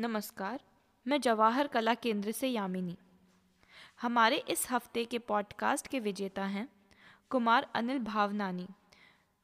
नमस्कार, 0.00 0.60
मैं 1.06 1.20
जवाहर 1.20 1.66
कला 1.66 1.94
केंद्र 1.94 2.32
से 2.32 2.48
यामिनी। 2.48 2.96
हमारे 4.00 4.36
इस 4.36 4.70
हफ़्ते 4.70 5.04
के 5.04 5.18
पॉडकास्ट 5.18 5.86
के 5.86 6.00
विजेता 6.00 6.44
हैं 6.44 6.68
कुमार 7.30 7.70
अनिल 7.74 7.98
भावनानी। 7.98 8.68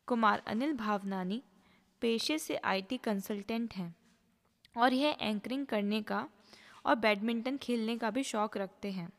कुमार 0.06 0.42
अनिल 0.46 0.72
भावनानी 0.72 1.42
पेशे 2.00 2.38
से 2.38 2.56
आईटी 2.56 2.96
कंसल्टेंट 2.96 3.74
हैं 3.74 3.94
और 4.76 4.92
यह 4.92 5.16
एंकरिंग 5.20 5.66
करने 5.66 6.02
का 6.02 6.28
और 6.86 6.94
बैडमिंटन 6.94 7.56
खेलने 7.56 7.98
का 7.98 8.10
भी 8.10 8.22
शौक़ 8.22 8.58
रखते 8.58 8.92
हैं। 8.92 9.12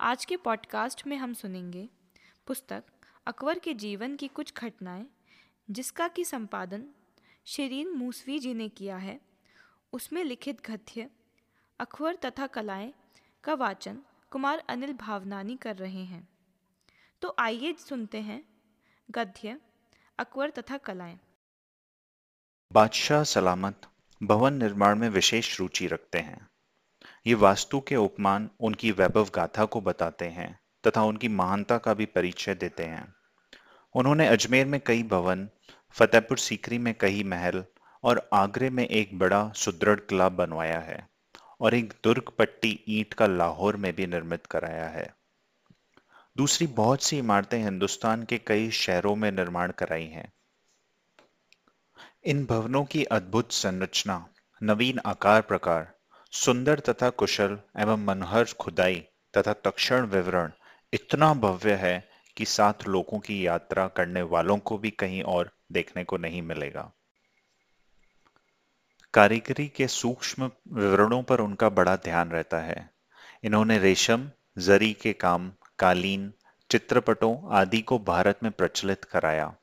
आज 0.00 0.24
के 0.24 0.36
पॉडकास्ट 0.36 1.06
में 1.06 1.16
हम 1.16 1.34
सुनेंगे 1.34 1.88
पुस्तक 2.46 2.84
अकबर 3.26 3.58
के 3.58 3.74
जीवन 3.74 4.16
की 4.16 4.28
कुछ 4.28 4.54
घटनाएँ, 4.54 5.06
जिसका 5.70 6.08
कि 6.08 6.24
संपादन 6.24 6.88
शरीन 7.44 7.88
मूसवी 7.88 8.38
जी 8.38 8.54
ने 8.54 8.68
किया 8.68 8.96
है। 8.96 9.31
उसमें 9.92 10.24
लिखित 10.24 10.60
गद्य 10.70 11.08
अकबर 11.80 12.16
तथा 12.16 12.46
कलाएँ 12.46 12.92
का 13.44 13.54
वाचन 13.54 13.98
कुमार 14.30 14.62
अनिल 14.68 14.92
भावनानी 14.92 15.56
कर 15.56 15.76
रहे 15.76 16.04
हैं। 16.04 16.28
तो 17.22 17.34
आइए 17.38 17.72
सुनते 17.78 18.20
हैं 18.20 18.42
गद्य 19.10 19.56
अकबर 20.18 20.50
तथा 20.50 20.76
कलाएँ। 20.78 21.18
बादशाह 22.72 23.22
सलामत 23.24 23.80
भवन 24.22 24.54
निर्माण 24.54 24.98
में 24.98 25.08
विशेष 25.08 25.60
रुचि 25.60 25.86
रखते 25.86 26.18
हैं। 26.18 26.48
ये 27.26 27.34
वास्तु 27.34 27.80
के 27.80 27.96
उपमान 27.96 28.50
उनकी 28.60 28.90
वैभव 28.92 29.28
गाथा 29.34 29.64
को 29.64 29.80
बताते 29.80 30.28
हैं 30.28 30.60
तथा 30.86 31.02
उनकी 31.02 31.28
महानता 31.28 31.78
का 31.78 31.94
भी 31.94 32.06
परिचय 32.06 32.54
देते 32.54 32.84
हैं। 32.84 33.14
उन्होंने 33.94 34.26
अजमेर 34.26 34.66
में 34.66 34.80
कई 34.80 35.02
भवन, 35.02 35.48
फतेहपुर 35.90 36.38
सीकरी 36.38 36.78
में 36.78 36.94
कई 37.00 37.22
महल 37.22 37.64
और 38.04 38.28
आगरे 38.32 38.70
में 38.70 38.86
एक 38.88 39.18
बड़ा 39.18 39.52
सुदृढ़ 39.56 40.00
किला 40.00 40.28
बनवाया 40.28 40.80
है 40.80 41.08
और 41.60 41.74
एक 41.74 41.92
दुर्ग 42.04 42.32
पट्टी 42.38 42.84
ईंट 42.88 43.14
का 43.14 43.26
लाहौर 43.26 43.76
में 43.76 43.92
भी 43.96 44.06
निर्मित 44.06 44.46
कराया 44.46 44.88
है। 44.88 45.14
दूसरी 46.36 46.66
बहुत 46.66 47.02
सी 47.02 47.18
इमारतें 47.18 47.62
हिंदुस्तान 47.64 48.24
के 48.24 48.38
कई 48.38 48.70
शहरों 48.70 49.16
में 49.16 49.32
निर्माण 49.32 49.72
कराई 49.72 50.06
हैं। 50.06 50.32
इन 52.24 52.44
भवनों 52.44 52.84
की 52.84 53.04
अद्भुत 53.04 53.52
संरचना, 53.52 54.28
नवीन 54.62 54.98
आकार 55.06 55.40
प्रकार, 55.40 55.94
सुंदर 56.32 56.80
तथा 56.80 57.10
कुशल 57.10 57.58
एवं 57.78 58.04
मनोहर 58.04 58.44
खुदाई 58.44 59.04
तथा 59.36 59.52
तक्षण 59.52 60.06
विवरण 60.06 60.50
इतना 60.92 61.34
भव्य 61.34 61.74
है 61.74 62.08
कि 62.36 62.44
सात 62.44 62.88
लोगों 62.88 63.18
की 63.18 63.46
यात्रा 63.46 63.88
करने 63.88 64.22
वालों 64.22 64.58
को 64.58 64.78
भी 64.78 64.90
कहीं 64.90 65.22
और 65.22 65.50
देखने 65.72 66.04
को 66.04 66.16
नहीं 66.16 66.42
मिलेगा। 66.42 66.92
कारीगरी 69.14 69.68
के 69.68 69.88
सूक्ष्म 69.88 70.50
विवरणों 70.72 71.22
पर 71.22 71.40
उनका 71.40 71.68
बड़ा 71.68 71.96
ध्यान 71.96 72.30
रहता 72.30 72.58
है। 72.58 72.90
इन्होंने 73.44 73.78
रेशम, 73.78 74.28
जरी 74.58 74.92
के 74.92 75.12
काम, 75.12 75.52
कालीन, 75.78 76.32
चित्रपटों 76.70 77.48
आदि 77.52 77.80
को 77.80 77.98
भारत 77.98 78.38
में 78.42 78.52
प्रचलित 78.52 79.04
कराया। 79.04 79.54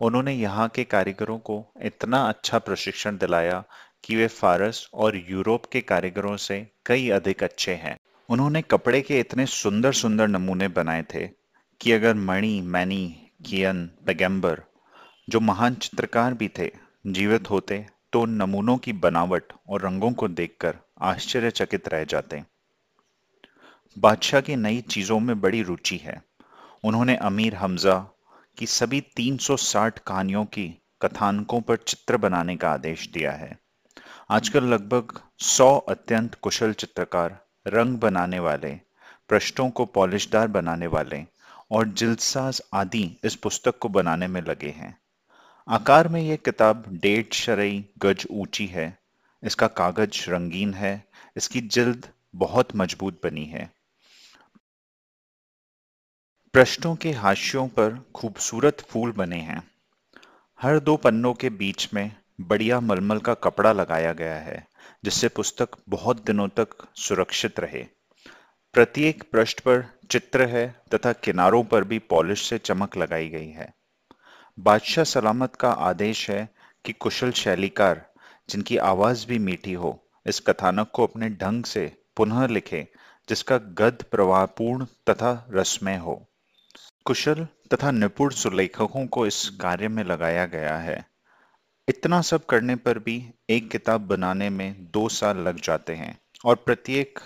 उन्होंने 0.00 0.32
यहाँ 0.32 0.68
के 0.68 0.84
कारीगरों 0.84 1.38
को 1.38 1.72
इतना 1.82 2.28
अच्छा 2.28 2.58
प्रशिक्षण 2.58 3.18
दिलाया 3.18 3.64
कि 4.04 4.16
वे 4.16 4.26
फारस 4.26 4.90
और 4.94 5.16
यूरोप 5.28 5.66
के 5.66 5.80
कारीगरों 5.80 6.36
से 6.36 6.68
कई 6.86 7.10
अधिक 7.10 7.42
अच्छे 7.42 7.74
हैं। 7.74 7.96
उन्होंने 8.28 8.62
कपड़े 8.62 9.00
के 9.00 9.20
इतने 9.20 9.46
सुंदर 9.46 9.92
सुंदर 9.92 10.28
नमूने 10.28 10.68
बनाए 10.68 11.04
थे 11.14 11.30
कि 11.80 11.92
अगर 11.92 12.14
मणि, 12.14 12.60
मैनी, 12.60 13.30
कियन 13.46 13.86
पैगंबर 14.06 14.62
जो 15.28 15.40
महान 15.40 15.74
चित्रकार 15.74 16.34
भी 16.34 16.50
थे, 16.58 16.70
जीवित 17.06 17.50
होते 17.50 17.86
तो 18.12 18.24
नमूनों 18.24 18.76
की 18.76 18.92
बनावट 18.92 19.52
और 19.68 19.80
रंगों 19.80 20.12
को 20.12 20.28
देखकर 20.28 20.76
आश्चर्यचकित 21.00 21.88
रह 21.88 22.04
जाते 22.04 22.42
बादशाह 23.98 24.40
की 24.40 24.56
नई 24.56 24.80
चीज़ों 24.80 25.20
में 25.20 25.40
बड़ी 25.40 25.62
रुचि 25.62 25.96
है। 25.96 26.22
उन्होंने 26.84 27.16
अमीर 27.16 27.54
हमजा 27.54 27.94
की 28.58 28.66
सभी 28.66 29.00
360 29.00 29.98
कहानियों 29.98 30.44
की 30.44 30.82
कथानकों 31.02 31.60
पर 31.60 31.76
चित्र 31.76 32.16
बनाने 32.16 32.56
का 32.56 32.70
आदेश 32.70 33.08
दिया 33.08 33.32
है। 33.32 33.58
आजकल 34.30 34.64
लगभग 34.64 35.20
100 35.38 35.78
अत्यंत 35.78 36.34
कुशल 36.34 36.72
चित्रकार 36.72 37.46
रंग 37.66 37.98
बनाने 37.98 38.38
वाले, 38.38 38.80
पृष्ठों 39.28 39.70
को 39.70 39.84
पॉलिशदार 39.84 40.48
बनाने 40.48 40.86
वाले 40.86 41.24
और 41.70 41.88
जिल्साज 41.88 42.62
आदि 42.74 43.16
इस 43.24 43.34
पुस्तक 43.34 43.78
को 43.78 43.88
बनाने 43.88 44.26
में 44.26 44.42
लगे 44.42 44.70
हैं। 44.70 44.98
आकार 45.68 46.08
में 46.08 46.20
यह 46.22 46.36
किताब 46.36 46.84
डेढ़ 47.02 47.32
शरई 47.32 47.84
गज 47.98 48.26
ऊँची 48.30 48.66
है, 48.66 48.98
इसका 49.42 49.66
कागज़ 49.66 50.30
रंगीन 50.30 50.74
है, 50.74 51.04
इसकी 51.36 51.60
जिल्द 51.60 52.08
बहुत 52.36 52.76
मज़बूत 52.76 53.20
बनी 53.24 53.44
है। 53.44 53.70
पृष्ठों 56.54 56.96
के 56.96 57.12
हाशियों 57.12 57.68
पर 57.68 58.04
खूबसूरत 58.14 58.80
फूल 58.80 59.12
बने 59.12 59.36
हैं। 59.36 59.62
हर 60.60 60.78
दो 60.78 60.96
पन्नों 60.96 61.34
के 61.34 61.50
बीच 61.50 61.88
में 61.94 62.12
बढ़िया 62.40 62.80
मलमल 62.80 63.18
का 63.18 63.34
कपड़ा 63.34 63.72
लगाया 63.72 64.12
गया 64.12 64.36
है, 64.36 64.66
जिससे 65.04 65.28
पुस्तक 65.28 65.68
बहुत 65.88 66.24
दिनों 66.26 66.48
तक 66.48 66.68
सुरक्षित 66.94 67.60
रहे। 67.60 67.86
प्रत्येक 68.74 69.24
पृष्ठ 69.32 69.60
पर 69.60 69.84
चित्र 70.10 70.46
है 70.46 70.68
तथा 70.94 71.12
किनारों 71.12 71.64
पर 71.64 71.84
भी 71.84 71.98
पॉलिश 71.98 72.48
से 72.48 72.58
चमक 72.58 72.96
लगाई 72.96 73.28
गई 73.28 73.48
है। 73.48 73.79
बादशाह 74.62 75.04
सलामत 75.04 75.56
का 75.56 75.70
आदेश 75.70 76.30
है 76.30 76.48
कि 76.84 76.92
कुशल 76.92 77.30
शैलीकार, 77.30 78.06
जिनकी 78.50 78.76
आवाज़ 78.76 79.26
भी 79.26 79.38
मीठी 79.38 79.72
हो, 79.72 80.08
इस 80.26 80.40
कथानक 80.40 80.90
को 80.92 81.06
अपने 81.06 81.28
ढंग 81.28 81.64
से 81.64 82.02
पुनः 82.16 82.46
लिखे, 82.46 82.88
जिसका 83.28 83.58
गद 83.58 84.04
प्रवाहपूर्ण 84.10 84.84
तथा 84.84 85.48
रसमय 85.50 85.96
हो। 85.96 86.26
कुशल 87.04 87.44
तथा 87.44 87.90
निपुण 87.90 88.30
सुलेखकों 88.30 89.06
को 89.06 89.26
इस 89.26 89.48
कार्य 89.48 89.88
में 89.88 90.04
लगाया 90.04 90.46
गया 90.46 90.76
है। 90.76 91.06
इतना 91.88 92.20
सब 92.20 92.46
करने 92.46 92.76
पर 92.76 92.98
भी 92.98 93.30
एक 93.50 93.70
किताब 93.70 94.00
बनाने 94.00 94.50
में 94.50 94.90
दो 94.90 95.08
साल 95.08 95.36
लग 95.36 95.60
जाते 95.60 95.94
हैं 95.94 96.20
और 96.44 96.54
प्रत्येक 96.54 97.18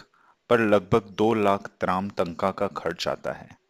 पर 0.50 0.60
लगभग 0.60 1.02
दो 1.02 1.34
लाख 1.34 1.70
त्राम 1.80 2.08
तंका 2.08 2.50
का 2.50 2.66
खर्च 2.66 3.08
आता 3.08 3.32
है। 3.32 3.63